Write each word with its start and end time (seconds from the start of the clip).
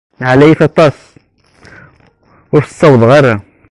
Ɛlayet 0.31 0.61
aṭas, 0.67 0.97
ur 2.53 2.61
as-ssawḍeɣ 2.63 3.09
ara. 3.17 3.35